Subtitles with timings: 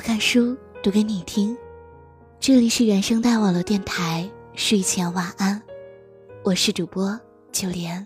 [0.00, 1.56] 看书读给你听，
[2.38, 5.60] 这里是原声带网络电台，睡前晚安，
[6.42, 7.18] 我是主播
[7.52, 8.04] 九莲。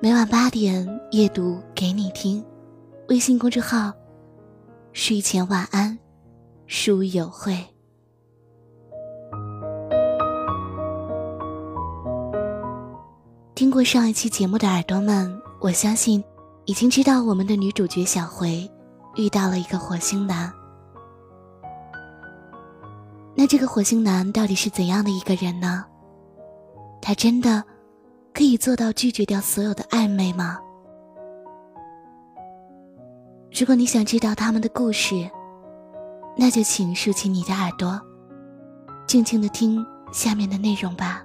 [0.00, 2.44] 每晚八点夜读给你听，
[3.08, 3.92] 微信公众号
[4.92, 5.98] 睡前晚安，
[6.66, 7.58] 书友会。
[13.56, 16.22] 听过上一期节目的耳朵们，我相信
[16.66, 18.70] 已经知道我们的女主角小回。
[19.16, 20.52] 遇到了一个火星男，
[23.34, 25.84] 那这个火星男到底是怎样的一个人呢？
[27.00, 27.62] 他真的
[28.32, 30.58] 可以做到拒绝掉所有的暧昧吗？
[33.52, 35.30] 如果你想知道他们的故事，
[36.36, 38.00] 那就请竖起你的耳朵，
[39.06, 41.22] 静静的听下面的内容吧。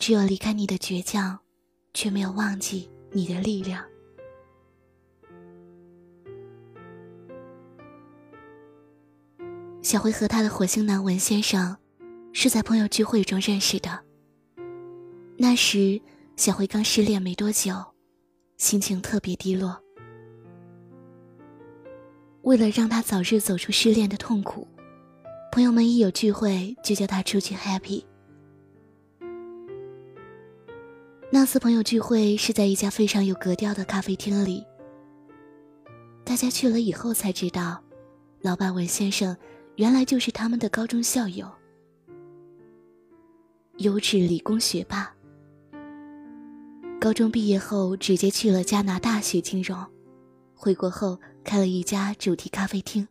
[0.00, 1.38] 只有离开你的倔强，
[1.92, 3.84] 却没有忘记你的力量。
[9.82, 11.76] 小辉和他的火星男文先生
[12.32, 14.00] 是在朋友聚会中认识的。
[15.36, 16.00] 那时，
[16.34, 17.74] 小辉刚失恋没多久，
[18.56, 19.78] 心情特别低落。
[22.40, 24.66] 为了让他早日走出失恋的痛苦，
[25.52, 28.02] 朋友们一有聚会就叫他出去 happy。
[31.32, 34.66] 那次朋友聚会是在一家非常有格调的咖啡厅里。
[36.24, 37.80] 大家去了以后才知道，
[38.40, 39.36] 老板文先生
[39.76, 41.48] 原来就是他们的高中校友，
[43.78, 45.14] 优质理工学霸。
[47.00, 49.86] 高中毕业后直接去了加拿大学金融，
[50.54, 53.06] 回国后开了一家主题咖啡厅。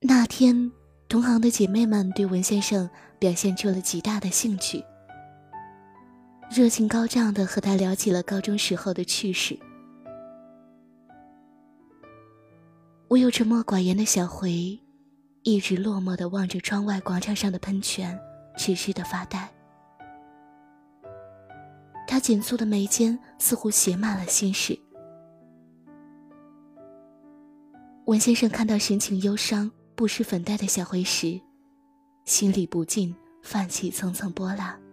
[0.00, 0.70] 那天，
[1.08, 2.88] 同行的姐妹们对文先生
[3.18, 4.84] 表现出了极大的兴趣。
[6.50, 9.58] 热情高涨的和他聊起了高中时候的趣事。
[13.06, 14.78] 我有沉默寡言的小回，
[15.42, 18.18] 一直落寞的望着窗外广场上的喷泉，
[18.56, 19.48] 痴痴的发呆。
[22.06, 24.78] 他紧蹙的眉间似乎写满了心事。
[28.06, 31.38] 文先生看到神情忧伤、不施粉黛的小回时，
[32.24, 34.87] 心里不禁泛起层层波澜。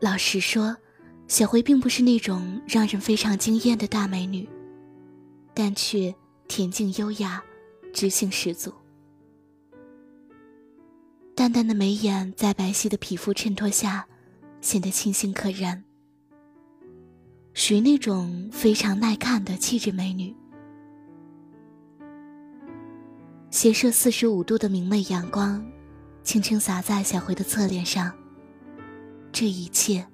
[0.00, 0.76] 老实说，
[1.26, 4.48] 小辉并不是那种让人非常惊艳的大美女，
[5.52, 6.14] 但却
[6.46, 7.42] 恬静优雅，
[7.92, 8.72] 知性十足。
[11.34, 14.06] 淡淡的眉眼在白皙的皮肤衬托下，
[14.60, 15.82] 显得清新可人，
[17.52, 20.32] 属于那种非常耐看的气质美女。
[23.50, 25.64] 斜射四十五度的明媚阳光，
[26.22, 28.12] 轻轻洒在小辉的侧脸上。
[29.30, 30.04] 这一切，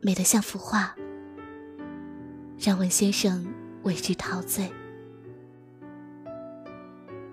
[0.00, 0.94] 美得像幅画，
[2.58, 3.46] 让文先生
[3.82, 4.72] 为之陶醉。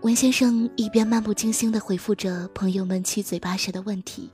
[0.01, 4.31] 文先生一边漫不经心的回复着朋友们七嘴八舌的问题，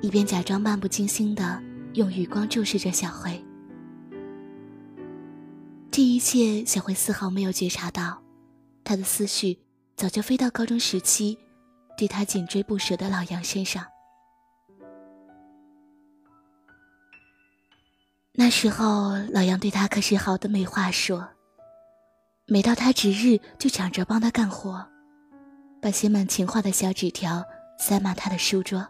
[0.00, 1.62] 一边假装漫不经心的
[1.94, 3.44] 用余光注视着小慧。
[5.90, 8.22] 这一切，小慧丝毫没有觉察到，
[8.82, 9.58] 他的思绪
[9.96, 11.38] 早就飞到高中时期
[11.96, 13.84] 对他紧追不舍的老杨身上。
[18.32, 21.28] 那时候，老杨对他可是好的没话说。
[22.46, 24.84] 每到他值日，就抢着帮他干活，
[25.80, 27.44] 把写满情话的小纸条
[27.78, 28.86] 塞满他的书桌。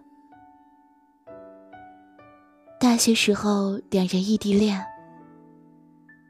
[2.78, 4.82] 大学时候，两人异地恋，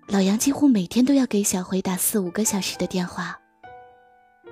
[0.09, 3.39] 老杨几乎每天都要给小辉打四五个小时的电话。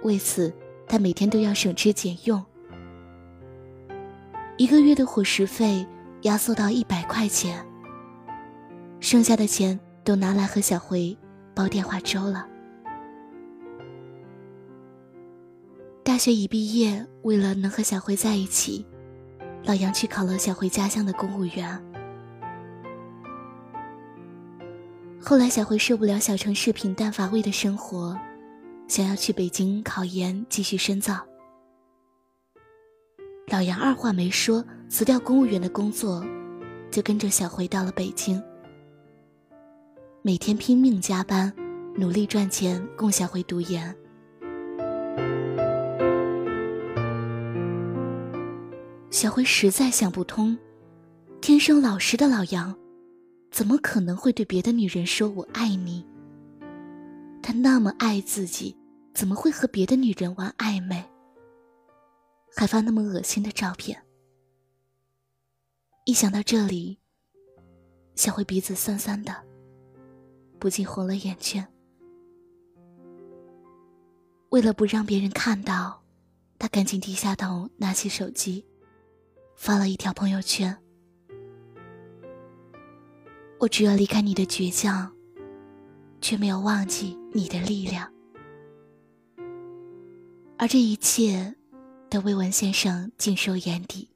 [0.03, 0.55] 为此，
[0.89, 2.45] 他每天都要省吃俭用，
[4.57, 5.85] 一个月的伙食费
[6.23, 7.65] 压缩到一百块钱。
[9.01, 11.17] 剩下的钱都拿来和小辉
[11.55, 12.47] 煲电话粥了。
[16.03, 18.85] 大学一毕业，为了能和小辉在一起，
[19.65, 21.85] 老杨去考了小辉家乡的公务员。
[25.21, 28.19] 后来，小辉受不了小城市平淡乏味的生活，
[28.89, 31.21] 想要去北京考研继续深造。
[33.49, 36.25] 老杨二话没说，辞掉公务员的工作，
[36.91, 38.43] 就跟着小辉到了北京。
[40.23, 41.53] 每天拼命加班，
[41.95, 43.97] 努力赚钱，供小辉读研。
[49.11, 50.59] 小辉实在想不通，
[51.41, 52.77] 天生老实的老杨，
[53.53, 56.05] 怎么可能会对别的女人说“我爱你”？
[57.41, 58.77] 他那么爱自己，
[59.15, 61.03] 怎么会和别的女人玩暧昧，
[62.57, 63.97] 还发那么恶心的照片？
[66.05, 66.99] 一想到这里，
[68.17, 69.33] 小辉鼻子酸酸的，
[70.59, 71.67] 不禁红了眼圈。
[74.51, 76.03] 为了不让别人看到，
[76.59, 78.65] 他赶紧低下头，拿起手机，
[79.57, 80.77] 发了一条朋友圈
[83.61, 85.13] ：“我只有离开你的倔强，
[86.21, 88.11] 却没有忘记你的力量。”
[90.59, 91.55] 而这一切，
[92.09, 94.09] 都为文先生尽收眼底。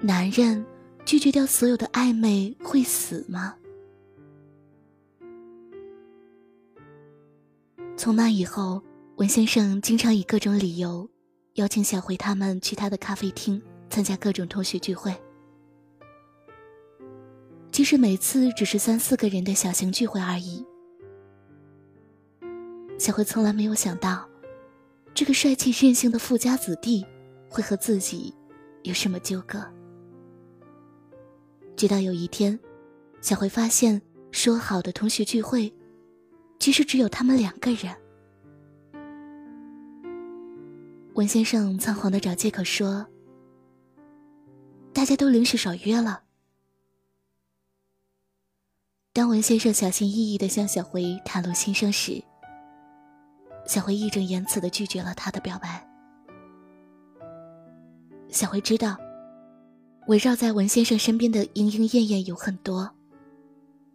[0.00, 0.64] 男人
[1.04, 3.54] 拒绝掉所有的暧昧会死吗？
[7.96, 8.82] 从那以后，
[9.16, 11.08] 文先生经常以各种理由
[11.54, 13.60] 邀请小辉他们去他的咖啡厅
[13.90, 15.14] 参加各种同学聚会。
[17.70, 20.64] 即使每次只是三四个人的小型聚会而已，
[22.98, 24.28] 小辉从来没有想到，
[25.14, 27.04] 这个帅气任性的富家子弟
[27.48, 28.34] 会和自己
[28.82, 29.64] 有什么纠葛。
[31.82, 32.56] 直到有一天，
[33.20, 34.00] 小辉发现
[34.30, 35.74] 说好的同学聚会。
[36.60, 37.92] 其实只有他们两个人。
[41.14, 43.04] 文先生仓皇的找借口说
[44.94, 46.22] ：“大家都临时少约了。”
[49.12, 52.22] 当文先生小心翼翼的向小辉袒露心声时，
[53.66, 55.84] 小辉义正言辞的拒绝了他的表白。
[58.28, 58.96] 小辉知道，
[60.08, 62.90] 围绕在文先生身边的莺莺燕燕有很多，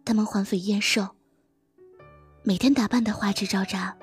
[0.04, 1.06] 他们环肥燕瘦。
[2.42, 3.94] 每天打扮的花枝招展，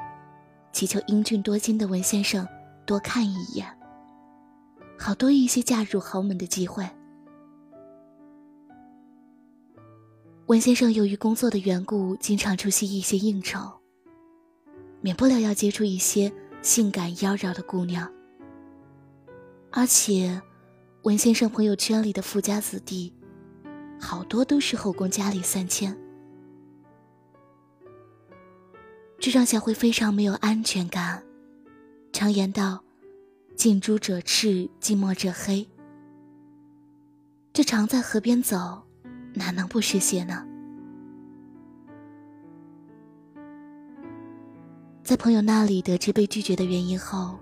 [0.72, 2.48] 祈求英俊多金的文先生
[2.86, 3.66] 多看一眼，
[5.00, 6.88] 好多一些嫁入豪门的机会。
[10.46, 13.60] 文先生由于工作的缘故，经常出席一些应酬，
[15.02, 16.32] 免不了要接触一些
[16.62, 18.08] 性感妖娆的姑娘。
[19.72, 20.40] 而且，
[21.06, 23.14] 文先生朋友圈里的富家子弟，
[24.02, 25.96] 好多都是后宫佳丽三千。
[29.20, 31.24] 这让小慧非常没有安全感。
[32.12, 32.84] 常言道
[33.56, 35.70] ：“近朱者赤，近墨者黑。”
[37.54, 38.82] 这常在河边走，
[39.36, 40.44] 哪能不湿鞋呢？
[45.04, 47.38] 在朋友那里得知被拒绝的原因后，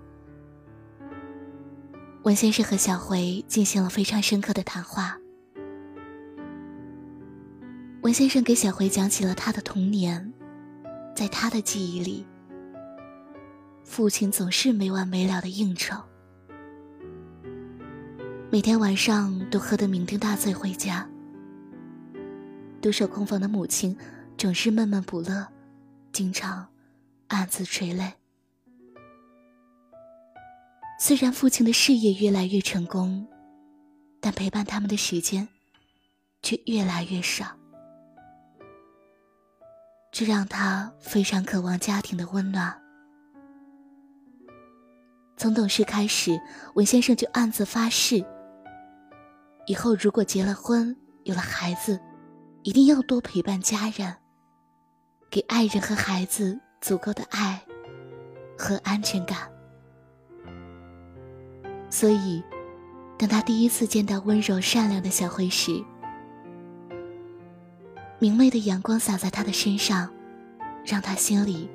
[2.24, 5.18] 文先生和小辉进行了非常深刻的谈话。
[8.00, 10.32] 文先生给小辉讲起了他的童年。
[11.14, 12.26] 在他的记忆里，
[13.84, 15.94] 父亲总是没完没了的应酬，
[18.50, 21.08] 每天晚上都喝得酩酊大醉回家。
[22.82, 23.96] 独守空房的母亲
[24.36, 25.46] 总是闷闷不乐，
[26.10, 26.66] 经常
[27.28, 28.12] 暗自垂泪。
[31.06, 33.28] 虽然父亲的事业越来越成功，
[34.22, 35.46] 但陪伴他们的时间
[36.42, 37.44] 却越来越少。
[40.10, 42.74] 这让他非常渴望家庭的温暖。
[45.36, 46.40] 从懂事开始，
[46.74, 48.24] 文先生就暗自发誓：
[49.66, 52.00] 以后如果结了婚、有了孩子，
[52.62, 54.16] 一定要多陪伴家人，
[55.28, 57.62] 给爱人和孩子足够的爱
[58.56, 59.53] 和安全感。
[61.94, 62.42] 所以，
[63.16, 65.80] 当他第一次见到温柔善良的小辉时，
[68.18, 70.12] 明媚的阳光洒在他的身上，
[70.84, 71.70] 让他心里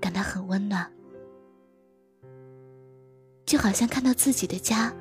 [0.00, 0.90] 感到很温暖，
[3.46, 4.92] 就好像看到自己的家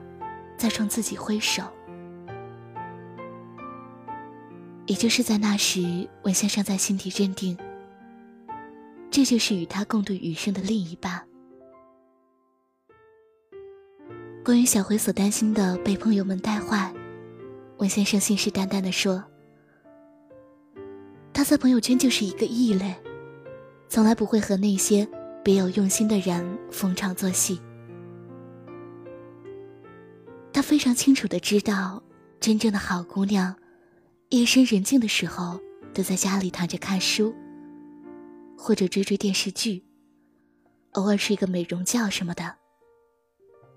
[0.55, 1.63] 在冲自己挥手。
[4.85, 7.57] 也就是在那时，文先生在心底认定，
[9.09, 11.23] 这就是与他共度余生的另一半。
[14.43, 16.93] 关于小辉所担心的被朋友们带坏，
[17.77, 19.23] 文先生信誓旦旦地说。
[21.31, 22.93] 他在朋友圈就是一个异类，
[23.87, 25.07] 从来不会和那些
[25.45, 27.61] 别有用心的人逢场作戏。
[30.51, 32.03] 他非常清楚的知道，
[32.41, 33.55] 真正的好姑娘，
[34.31, 35.57] 夜深人静的时候
[35.93, 37.33] 都在家里躺着看书，
[38.57, 39.85] 或者追追电视剧，
[40.91, 42.57] 偶尔睡个美容觉什么的。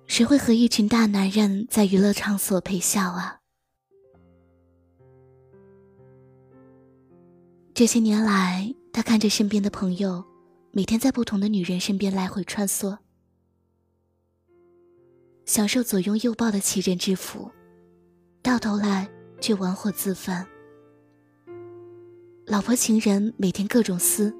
[0.07, 3.41] 谁会和一群大男人在娱乐场所陪笑啊？
[7.75, 10.25] 这些年来，他看着身边的朋友，
[10.71, 12.97] 每天在不同的女人身边来回穿梭，
[15.45, 17.51] 享受左拥右抱的奇人之福，
[18.41, 19.07] 到头来
[19.41, 20.47] 却玩火自焚。
[22.47, 24.35] 老婆情人每天各种撕，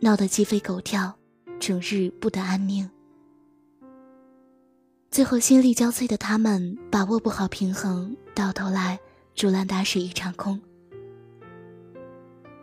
[0.00, 1.18] 闹得鸡飞狗跳，
[1.58, 2.88] 整日不得安宁。
[5.10, 8.96] 最后心力交瘁的他们把握不好平衡，到头来
[9.34, 10.60] 竹篮打水一场空。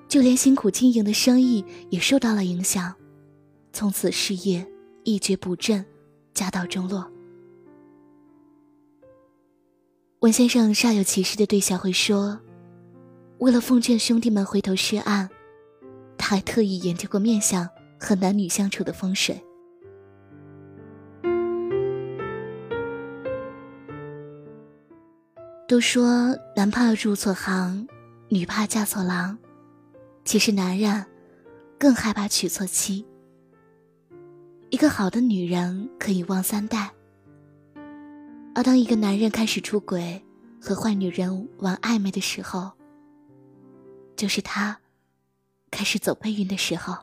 [0.08, 2.96] 就连辛苦经营的生意也受到了影响，
[3.74, 4.66] 从此事业
[5.04, 5.86] 一蹶不振，
[6.34, 7.12] 家道中落。
[10.20, 12.39] 文先生煞有其事地对小慧说
[13.39, 15.30] ：“为了奉劝兄弟们回头是岸，
[16.18, 17.68] 他还特意研究过面相
[18.00, 19.44] 和男女相处的风水。
[25.68, 27.86] 都说男怕入错行，
[28.30, 29.38] 女怕嫁错郎。
[30.24, 31.06] 其实男人
[31.78, 33.06] 更害怕娶错妻。
[34.70, 36.90] 一个好的女人可以旺三代。”
[38.56, 40.24] 而当一个男人开始出轨，
[40.62, 42.72] 和坏女人玩暧昧的时候，
[44.16, 44.80] 就是他
[45.70, 46.96] 开始走背运的时候。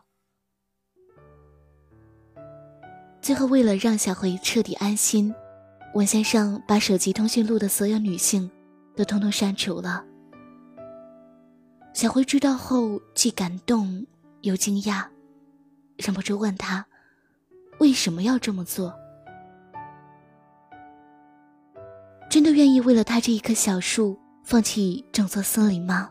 [3.20, 5.34] 最后，为了让小慧彻底安心，
[5.94, 8.50] 文先生把手机通讯录的所有女性
[8.96, 10.04] 都通通删除了。
[11.92, 14.04] 小辉知道后，既感动
[14.40, 15.04] 又惊讶，
[15.96, 16.84] 忍不住问他
[17.78, 18.92] ：“为什么要这么做？”
[22.28, 26.10] 真的愿意为了他这一棵小树放弃整座森林吗？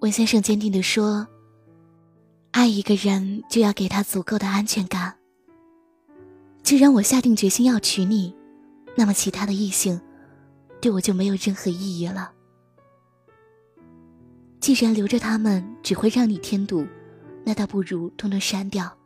[0.00, 1.28] 文先生坚定地说
[2.52, 5.19] ：“爱一个人就要给他足够的安全感。
[6.70, 8.32] 既然我下定决心要娶你，
[8.96, 10.00] 那么其他的异性
[10.80, 12.32] 对我就没有任何意义了。
[14.60, 16.86] 既然留着他们只会让你添堵，
[17.44, 18.96] 那倒不如通通删掉，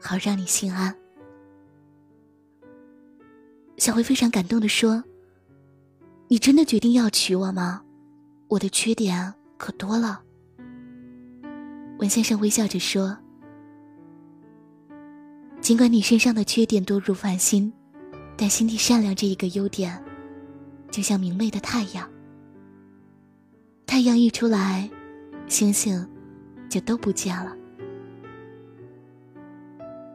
[0.00, 0.92] 好让你心安。”
[3.78, 5.04] 小辉非常感动的说
[6.26, 7.84] ：“你真的决定要娶我吗？
[8.48, 10.20] 我的缺点可多了。”
[12.00, 13.16] 文先生微笑着说
[15.62, 17.72] ：“尽管你身上的缺点多如繁星，
[18.36, 19.96] 但心地善良这一个优点，
[20.90, 22.10] 就像明媚的太阳。
[23.86, 24.90] 太阳一出来，
[25.46, 26.04] 星星
[26.68, 27.56] 就都不见了。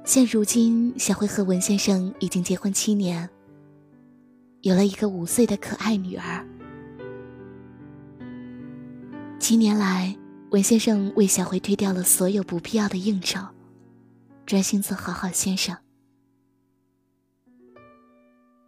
[0.03, 3.29] 现如今，小慧和文先生已经结婚七年。”
[4.63, 6.45] 有了一个五岁的可爱女儿。
[9.39, 10.13] 七年来，
[10.49, 13.39] 文先生为小慧推掉了所有不必要的应酬，
[14.47, 15.77] 专心做好好先生。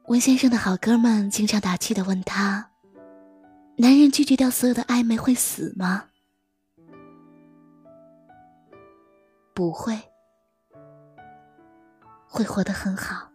[0.07, 2.71] 温先生的好哥们经常打趣的问他
[3.79, 6.09] ：“男人拒绝掉所有的暧昧会死吗？”
[9.55, 9.97] 不会，
[12.27, 13.28] 会活得很好。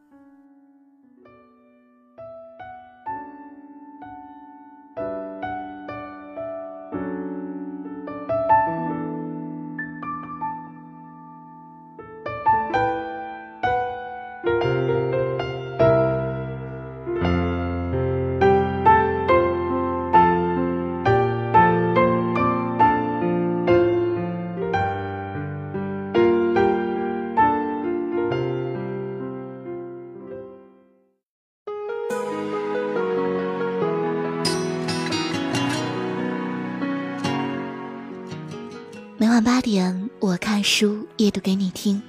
[39.16, 42.02] 每晚八点，我看书夜读给你听。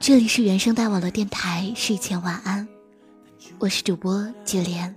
[0.00, 2.66] 这里是原声带网络电台，睡前晚安，
[3.60, 4.92] 我是主播九莲。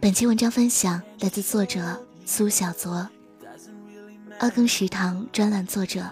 [0.00, 3.06] 本期文章分享来自作者苏小昨，
[4.40, 6.08] 二更食堂专栏作者，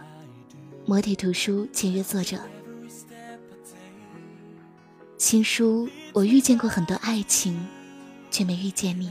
[0.84, 2.38] 魔体图书签约作者。
[5.16, 7.66] 新书，我遇见过很多爱情，
[8.30, 9.10] 却没遇见你。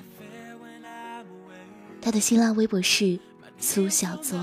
[2.04, 3.18] 他的新浪微博是
[3.58, 4.38] 苏小作。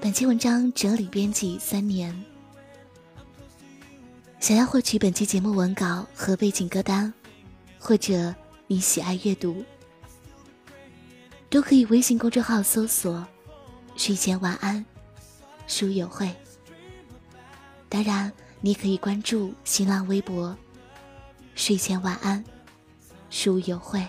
[0.00, 2.18] 本期文章整理编辑三年。
[4.40, 7.12] 想要获取本期节目文稿和背景歌单，
[7.78, 8.34] 或者
[8.66, 9.62] 你喜爱阅读，
[11.50, 13.26] 都可以微信公众号搜索
[13.94, 14.82] “睡前晚安
[15.66, 16.34] 书友会”。
[17.90, 20.56] 当然，你可以关注新浪微博
[21.54, 22.42] “睡前晚安
[23.28, 24.02] 书友会”。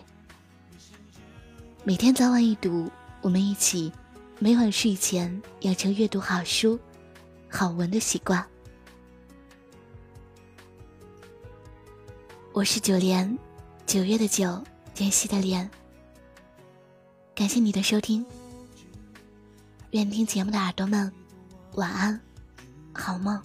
[1.88, 3.94] 每天早晚一读，我们一起
[4.40, 6.80] 每晚睡前养成阅读好书、
[7.48, 8.44] 好文的习惯。
[12.54, 13.38] 我是九莲，
[13.86, 14.64] 九月的九，
[14.98, 15.70] 妍希的莲。
[17.36, 18.26] 感谢你的收听，
[19.92, 21.14] 愿听节目的耳朵们
[21.74, 22.20] 晚安，
[22.94, 23.40] 好梦。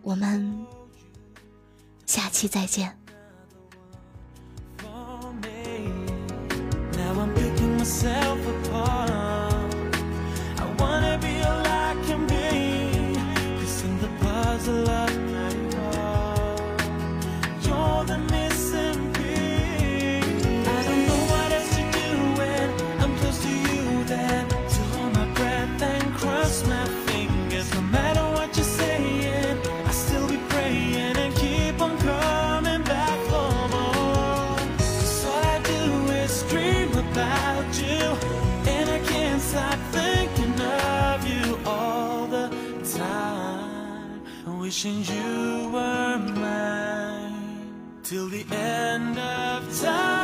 [0.00, 0.66] 我们
[2.06, 2.99] 下期再见。
[7.80, 9.19] myself apart.
[48.10, 50.19] Till the end of time.